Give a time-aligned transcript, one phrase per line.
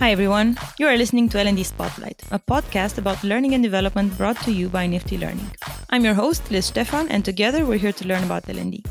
[0.00, 4.40] Hi everyone, you are listening to L&D Spotlight, a podcast about learning and development brought
[4.44, 5.50] to you by Nifty Learning.
[5.90, 8.82] I'm your host, Liz Stefan, and together we're here to learn about L&D.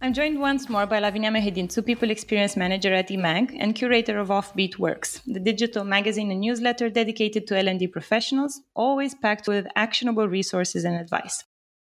[0.00, 4.28] I'm joined once more by Lavinia Mehedințu, People Experience Manager at eMag and curator of
[4.28, 10.28] Offbeat Works, the digital magazine and newsletter dedicated to L&D professionals, always packed with actionable
[10.28, 11.42] resources and advice.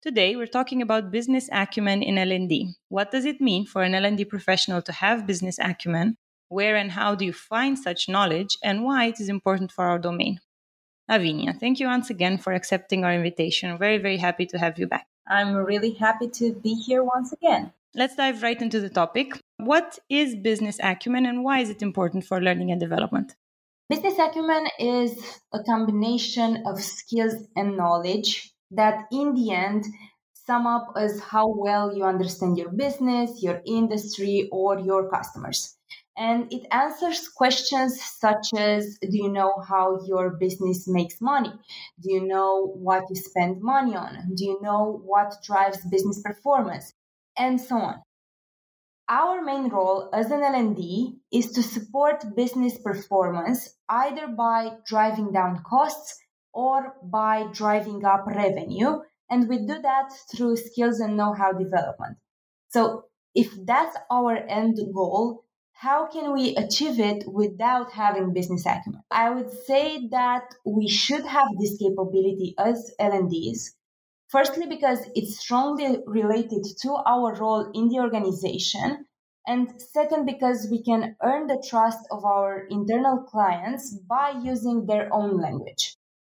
[0.06, 2.74] Today, we're talking about business acumen in L&D.
[2.90, 6.16] What does it mean for an L&D professional to have business acumen?
[6.48, 9.98] Where and how do you find such knowledge and why it is important for our
[9.98, 10.38] domain?
[11.08, 13.76] Lavinia, thank you once again for accepting our invitation.
[13.78, 15.08] Very, very happy to have you back.
[15.26, 17.72] I'm really happy to be here once again.
[17.92, 19.32] Let's dive right into the topic.
[19.56, 23.34] What is business acumen and why is it important for learning and development?
[23.88, 29.84] Business acumen is a combination of skills and knowledge that, in the end,
[30.34, 35.76] sum up as how well you understand your business, your industry, or your customers.
[36.18, 41.52] And it answers questions such as Do you know how your business makes money?
[42.00, 44.34] Do you know what you spend money on?
[44.34, 46.92] Do you know what drives business performance?
[47.36, 48.02] and so on.
[49.08, 55.62] Our main role as an L&D is to support business performance either by driving down
[55.64, 56.18] costs
[56.56, 59.00] or by driving up revenue.
[59.30, 62.16] And we do that through skills and know-how development.
[62.70, 63.04] So
[63.34, 69.02] if that's our end goal, how can we achieve it without having business acumen?
[69.10, 73.76] I would say that we should have this capability as L&Ds
[74.28, 79.06] Firstly, because it's strongly related to our role in the organization.
[79.46, 85.08] And second, because we can earn the trust of our internal clients by using their
[85.14, 85.95] own language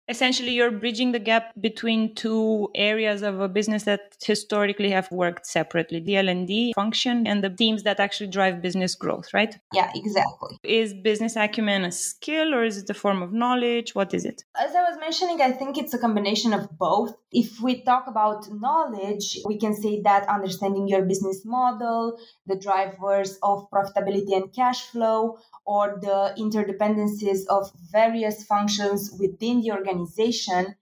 [0.08, 5.46] essentially you're bridging the gap between two areas of a business that historically have worked
[5.46, 9.58] separately the l&d function and the teams that actually drive business growth right?
[9.72, 10.58] Yeah exactly.
[10.62, 13.94] Is business acumen a skill or is it a form of knowledge?
[13.94, 14.44] What is it?
[14.56, 17.14] As i was mentioning i think it's a combination of both.
[17.30, 23.38] If we talk about knowledge we can say that understanding your business model the drivers
[23.42, 29.97] of profitability and cash flow or the interdependencies of various functions within the organization,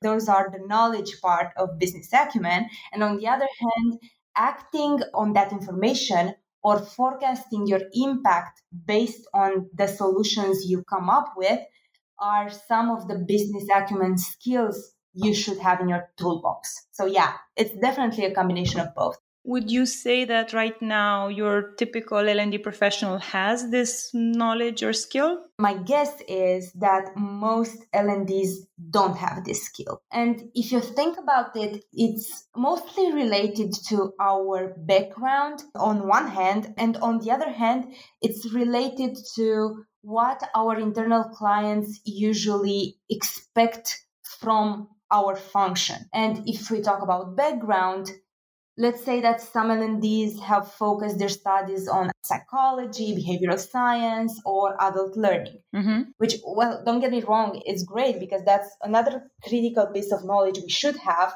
[0.03, 2.69] those are the knowledge part of business acumen.
[2.93, 4.01] And on the other hand,
[4.37, 11.33] acting on that information or forecasting your impact based on the solutions you come up
[11.37, 11.61] with
[12.19, 16.87] are some of the business acumen skills you should have in your toolbox.
[16.93, 19.17] So, yeah, it's definitely a combination of both.
[19.47, 25.39] Would you say that right now your typical L&D professional has this knowledge or skill?
[25.61, 30.03] My guess is that most L&Ds don't have this skill.
[30.13, 36.75] And if you think about it, it's mostly related to our background on one hand,
[36.77, 43.97] and on the other hand, it's related to what our internal clients usually expect
[44.41, 45.97] from our function.
[46.13, 48.11] And if we talk about background,
[48.79, 55.17] let's say that some L&Ds have focused their studies on psychology, behavioral science, or adult
[55.17, 56.03] learning, mm-hmm.
[56.19, 60.59] which, well, don't get me wrong, it's great because that's another critical piece of knowledge
[60.63, 61.35] we should have,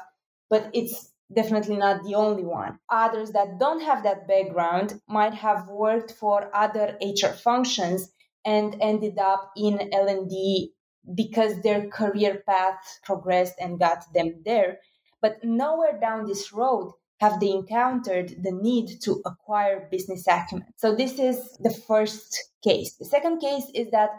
[0.49, 2.77] but it's definitely not the only one.
[2.89, 8.11] Others that don't have that background might have worked for other HR functions
[8.45, 10.73] and ended up in L&D
[11.15, 14.79] because their career path progressed and got them there.
[15.21, 20.67] But nowhere down this road have they encountered the need to acquire business acumen.
[20.77, 22.95] So this is the first case.
[22.95, 24.09] The second case is that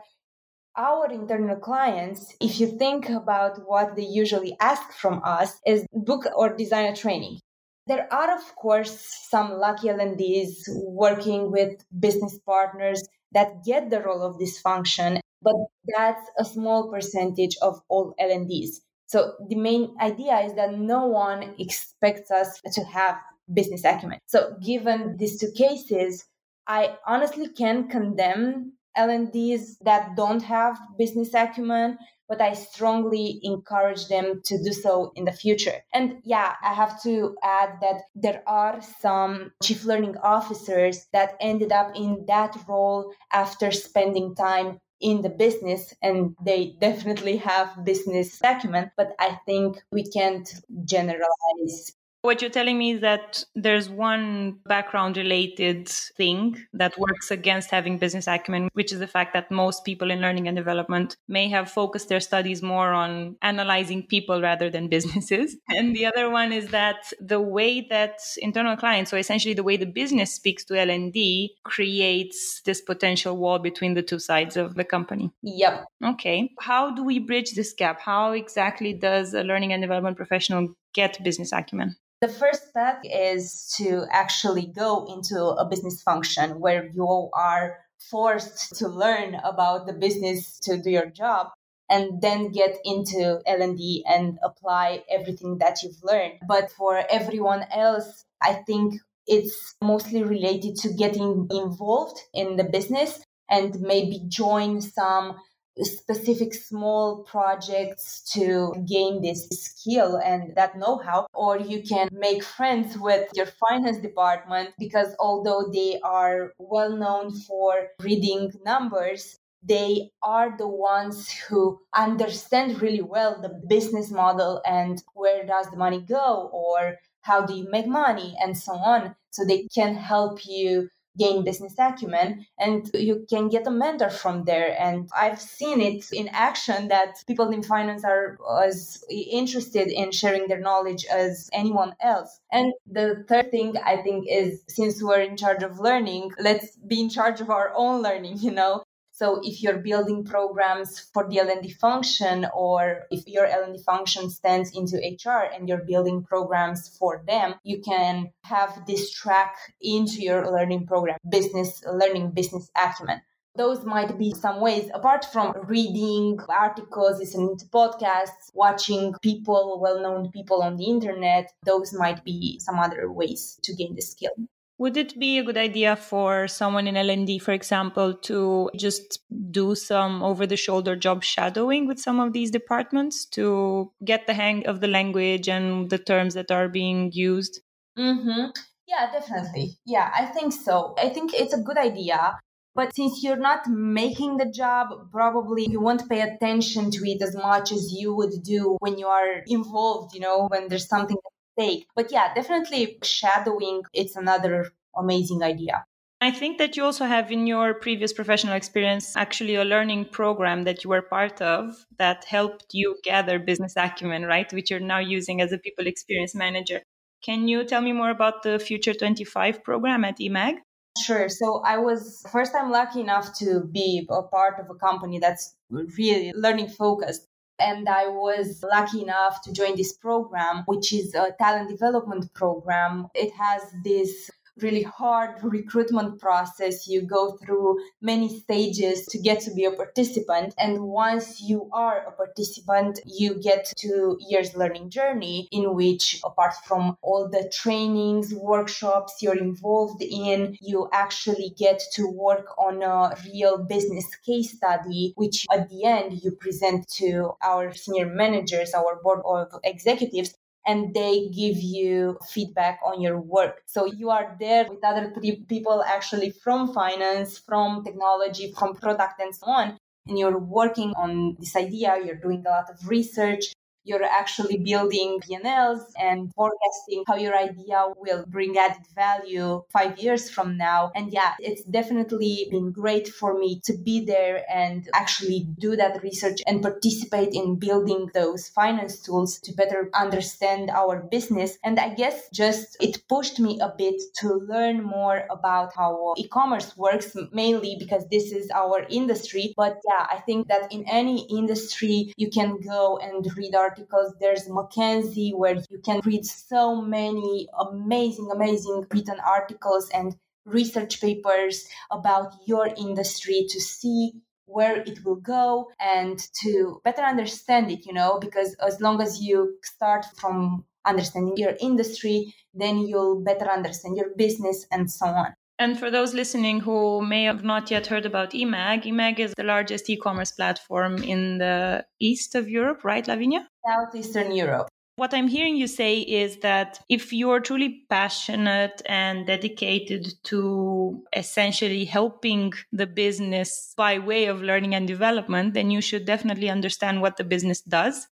[0.77, 6.27] our internal clients, if you think about what they usually ask from us, is book
[6.35, 7.41] or design a training.
[7.89, 8.97] There are, of course,
[9.29, 13.03] some lucky L&Ds working with business partners
[13.33, 15.57] that get the role of this function, but
[15.97, 18.81] that's a small percentage of all L&Ds.
[19.12, 23.17] So the main idea is that no one expects us to have
[23.53, 24.19] business acumen.
[24.25, 26.25] So given these two cases,
[26.67, 34.41] I honestly can condemn L&Ds that don't have business acumen, but I strongly encourage them
[34.47, 35.79] to do so in the future.
[35.93, 41.70] And yeah, I have to add that there are some chief learning officers that ended
[41.70, 48.40] up in that role after spending time in the business and they definitely have business
[48.44, 50.54] acumen but i think we can't
[50.84, 51.93] generalize
[52.23, 57.99] What you're telling me is that there's one background related thing that works against having
[57.99, 61.69] business acumen, which is the fact that most people in learning and development may have
[61.69, 65.57] focused their studies more on analyzing people rather than businesses.
[65.69, 69.77] And the other one is that the way that internal clients, so essentially the way
[69.77, 74.85] the business speaks to L&D creates this potential wall between the two sides of the
[74.85, 75.33] company.
[75.43, 75.87] Yep.
[76.05, 76.53] Okay.
[76.61, 78.01] How do we bridge this gap?
[78.01, 81.97] How exactly does a learning and development professional get business acumen?
[82.23, 88.77] The first step is to actually go into a business function where you are forced
[88.77, 91.49] to learn about the business to do your job
[91.91, 96.35] and then get into L&D and apply everything that you've learned.
[96.47, 103.19] But for everyone else, I think it's mostly related to getting involved in the business
[103.51, 105.39] and maybe join some
[105.81, 112.99] specific small projects to gain this skill and that know-how or you can make friends
[112.99, 120.57] with your finance department because although they are well known for reading numbers they are
[120.59, 126.51] the ones who understand really well the business model and where does the money go
[126.53, 129.15] or how do you make money and so on.
[129.31, 134.44] So they can help you gain business acumen and you can get a mentor from
[134.44, 134.75] there.
[134.79, 140.49] And i've seen it in action that people in finance are as interested in sharing
[140.49, 142.41] their knowledge as anyone else.
[142.50, 147.00] And the third thing i think is since we're in charge of learning let's be
[147.00, 148.85] in charge of our own learning you know
[149.23, 154.77] so if you're building programs for the L&D function or if your L&D function stands
[154.77, 160.51] into HR and you're building programs for them, you can have this track into your
[160.51, 163.21] learning program, business learning, business acumen.
[163.55, 170.03] Those might be some ways, apart from reading articles, listening to podcasts, watching people, well
[170.03, 174.33] known people on the internet, those might be some other ways to gain the skill.
[174.82, 179.20] Would it be a good idea for someone in L&D, for example, to just
[179.52, 184.34] do some over the shoulder job shadowing with some of these departments to get the
[184.34, 187.61] hang of the language and the terms that are being used?
[187.96, 188.46] Mm-hmm.
[188.88, 189.79] Yeah, definitely.
[189.87, 190.96] Yeah, I think so.
[190.99, 192.40] I think it's a good idea.
[192.75, 197.37] But since you're not making the job, probably you won't pay attention to it as
[197.37, 201.19] much as you would do when you are involved, you know, when there's something
[201.52, 201.87] stake.
[201.94, 205.84] But yeah, definitely shadowing, it's another amazing idea.
[206.20, 210.62] I think that you also have in your previous professional experience actually a learning program
[210.64, 214.52] that you were part of that helped you gather business acumen, right?
[214.52, 216.82] Which you're now using as a people experience manager.
[217.25, 220.58] Can you tell me more about the Future 25 program at eMAG?
[221.04, 221.28] Sure.
[221.28, 225.56] So I was first I'm lucky enough to be a part of a company that's
[225.70, 227.26] really learning focused
[227.62, 233.09] and I was lucky enough to join this program, which is a talent development program.
[233.14, 236.88] It has this really hard recruitment process.
[236.88, 240.54] You go through many stages to get to be a participant.
[240.58, 246.54] And once you are a participant, you get two years learning journey in which, apart
[246.64, 253.16] from all the trainings, workshops you're involved in, you actually get to work on a
[253.25, 259.00] real business case study, which at the end you present to our senior managers, our
[259.02, 260.34] board of executives
[260.67, 263.62] and they give you feedback on your work.
[263.67, 265.12] So you are there with other
[265.49, 269.79] people actually from finance, from technology, from product, and so on.
[270.06, 273.53] And you're working on this idea, you're doing a lot of research,
[273.84, 280.30] you're actually building P&Ls and forecasting how your idea will bring added value five years
[280.30, 280.92] from now.
[280.95, 286.02] And yeah, it's definitely been great for me to be there and actually do that
[286.02, 291.59] research and participate in building those finance tools to better understand our business.
[291.64, 296.76] And I guess just it pushed me a bit to learn more about how e-commerce
[296.76, 299.54] works, mainly because this is our industry.
[299.57, 304.14] But yeah, I think that in any industry, you can go and read our articles.
[304.21, 310.14] There's McKinsey where you can read so many amazing, amazing written articles and
[310.45, 314.12] research papers about your industry to see
[314.47, 319.21] where it will go and to better understand it, you know, because as long as
[319.23, 325.33] you start from understanding your industry, then you'll better understand your business and so on.
[325.62, 329.45] And for those listening who may have not yet heard about eMAG, eMAG is the
[329.45, 333.49] largest e commerce platform in the east of Europe, right, Lavinia?
[333.64, 334.66] Southeastern Europe.
[334.97, 341.85] What I'm hearing you say is that if you're truly passionate and dedicated to essentially
[341.85, 347.19] helping the business by way of learning and development, then you should definitely understand what
[347.19, 348.09] the business does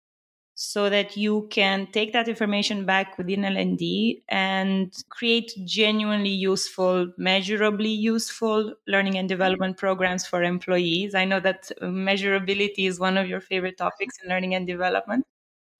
[0.54, 7.88] so that you can take that information back within L&D and create genuinely useful, measurably
[7.88, 11.14] useful learning and development programs for employees.
[11.14, 15.24] I know that measurability is one of your favorite topics in learning and development.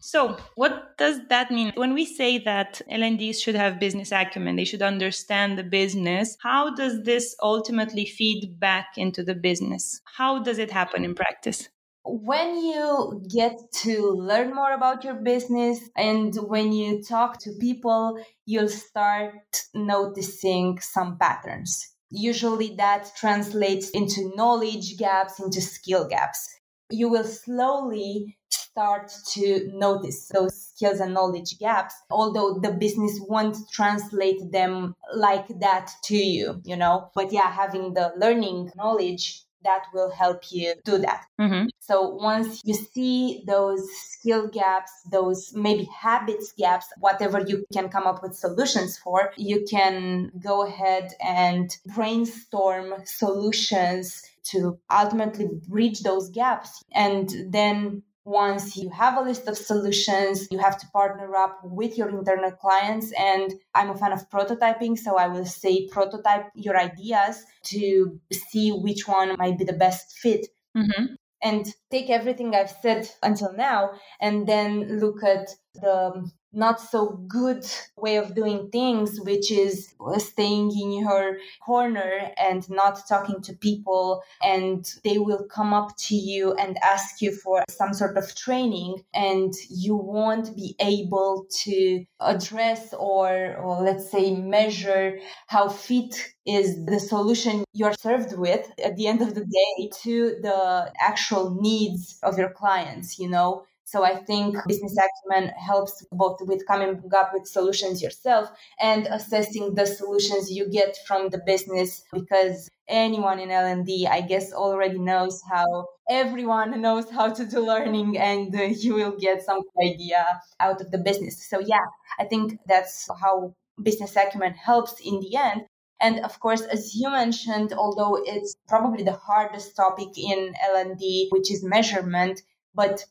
[0.00, 1.72] So, what does that mean?
[1.76, 6.74] When we say that L&Ds should have business acumen, they should understand the business, how
[6.74, 10.02] does this ultimately feed back into the business?
[10.04, 11.70] How does it happen in practice?
[12.04, 18.18] When you get to learn more about your business and when you talk to people,
[18.44, 19.34] you'll start
[19.74, 21.92] noticing some patterns.
[22.10, 26.60] Usually that translates into knowledge gaps, into skill gaps.
[26.90, 33.56] You will slowly start to notice those skills and knowledge gaps, although the business won't
[33.72, 37.08] translate them like that to you, you know.
[37.14, 41.24] But yeah, having the learning knowledge that will help you do that.
[41.40, 41.66] Mm-hmm.
[41.80, 48.06] So once you see those skill gaps, those maybe habits gaps, whatever you can come
[48.06, 56.28] up with solutions for, you can go ahead and brainstorm solutions to ultimately bridge those
[56.30, 61.60] gaps and then once you have a list of solutions, you have to partner up
[61.62, 63.12] with your internal clients.
[63.18, 64.98] And I'm a fan of prototyping.
[64.98, 70.16] So I will say prototype your ideas to see which one might be the best
[70.18, 70.46] fit.
[70.76, 71.14] Mm-hmm.
[71.42, 77.66] And take everything I've said until now and then look at the not so good
[77.96, 84.22] way of doing things, which is staying in your corner and not talking to people.
[84.42, 89.02] And they will come up to you and ask you for some sort of training,
[89.14, 95.18] and you won't be able to address or, or let's say, measure
[95.48, 100.36] how fit is the solution you're served with at the end of the day to
[100.42, 103.64] the actual needs of your clients, you know?
[103.94, 109.76] So I think business acumen helps both with coming up with solutions yourself and assessing
[109.76, 115.40] the solutions you get from the business because anyone in L&D I guess already knows
[115.48, 120.90] how everyone knows how to do learning and you will get some idea out of
[120.90, 121.48] the business.
[121.48, 121.86] So yeah,
[122.18, 125.60] I think that's how business acumen helps in the end.
[126.00, 131.52] And of course, as you mentioned, although it's probably the hardest topic in L&D, which
[131.52, 132.42] is measurement,
[132.74, 133.04] but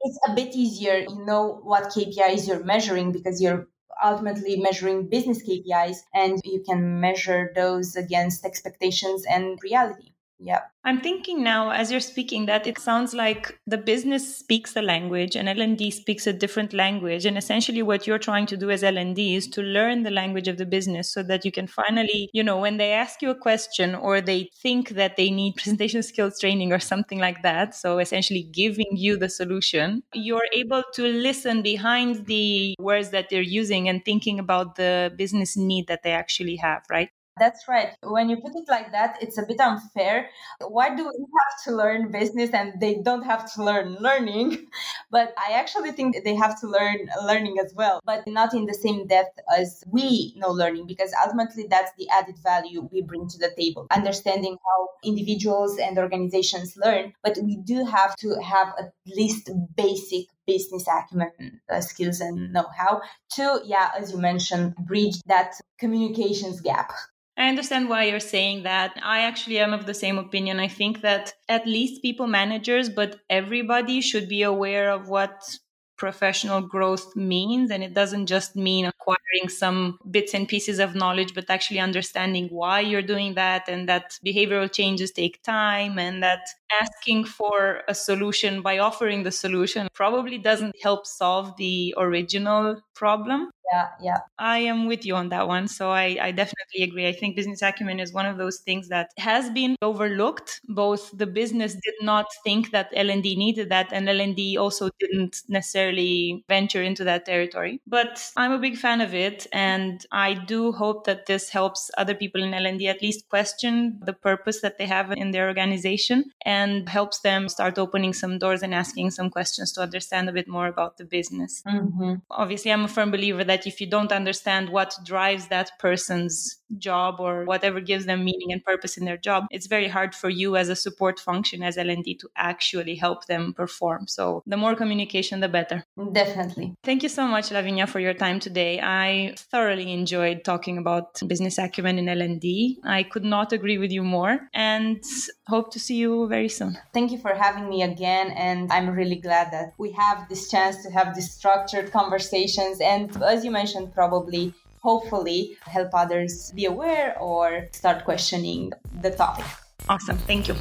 [0.00, 0.98] it's a bit easier.
[0.98, 3.68] You know what KPIs you're measuring because you're
[4.02, 10.12] ultimately measuring business KPIs and you can measure those against expectations and reality.
[10.38, 10.60] Yeah.
[10.84, 15.34] I'm thinking now as you're speaking that it sounds like the business speaks the language
[15.34, 19.34] and L&D speaks a different language and essentially what you're trying to do as L&D
[19.34, 22.58] is to learn the language of the business so that you can finally, you know,
[22.58, 26.72] when they ask you a question or they think that they need presentation skills training
[26.72, 32.26] or something like that, so essentially giving you the solution, you're able to listen behind
[32.26, 36.82] the words that they're using and thinking about the business need that they actually have,
[36.90, 37.08] right?
[37.38, 37.94] That's right.
[38.02, 40.30] When you put it like that, it's a bit unfair.
[40.66, 44.66] Why do we have to learn business and they don't have to learn learning?
[45.10, 48.74] But I actually think they have to learn learning as well, but not in the
[48.74, 53.38] same depth as we know learning, because ultimately that's the added value we bring to
[53.38, 57.12] the table, understanding how individuals and organizations learn.
[57.22, 63.02] But we do have to have at least basic business acumen uh, skills and know-how
[63.32, 66.92] to yeah as you mentioned bridge that communications gap
[67.36, 68.98] I understand why you're saying that.
[69.02, 70.58] I actually am of the same opinion.
[70.58, 75.58] I think that at least people managers, but everybody should be aware of what
[75.98, 77.70] professional growth means.
[77.70, 82.48] And it doesn't just mean acquiring some bits and pieces of knowledge, but actually understanding
[82.48, 86.48] why you're doing that and that behavioral changes take time and that
[86.80, 93.50] asking for a solution by offering the solution probably doesn't help solve the original problem
[93.72, 94.18] yeah yeah.
[94.38, 97.06] I am with you on that one so I, I definitely agree.
[97.08, 100.60] I think business acumen is one of those things that has been overlooked.
[100.68, 106.44] Both the business did not think that l&d needed that and l&d also didn't necessarily
[106.48, 107.80] venture into that territory.
[107.86, 112.14] But i'm a big fan of it and i do hope that this helps other
[112.14, 116.88] people in l&d at least question the purpose that they have in their organization and
[116.88, 120.66] helps them start opening some doors and asking some questions to understand a bit more
[120.66, 121.62] about the business.
[121.66, 122.14] Mm-hmm.
[122.30, 126.58] obviously i'm a firm believer that that if you don't understand what drives that person's
[126.78, 130.28] job or whatever gives them meaning and purpose in their job, it's very hard for
[130.28, 134.06] you as a support function as L&D to actually help them perform.
[134.06, 135.84] So the more communication, the better.
[136.12, 136.74] Definitely.
[136.82, 138.80] Thank you so much, Lavinia, for your time today.
[138.82, 142.78] I thoroughly enjoyed talking about business acumen in L&D.
[142.84, 145.02] I could not agree with you more and
[145.46, 146.76] hope to see you very soon.
[146.92, 148.30] Thank you for having me again.
[148.30, 152.80] And I'm really glad that we have this chance to have these structured conversations.
[152.80, 154.54] And as you mentioned, probably
[154.86, 159.44] hopefully help others be aware or start questioning the topic.
[159.88, 160.18] Awesome.
[160.30, 160.54] Thank you.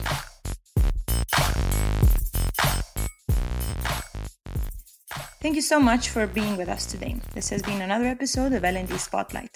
[5.44, 7.14] Thank you so much for being with us today.
[7.36, 9.56] This has been another episode of L&D Spotlight.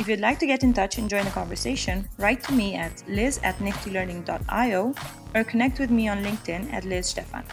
[0.00, 3.04] If you'd like to get in touch and join the conversation, write to me at
[3.06, 4.94] liz at niftylearning.io
[5.34, 7.44] or connect with me on LinkedIn at Liz Stefan.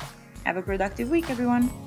[0.45, 1.86] Have a productive week, everyone.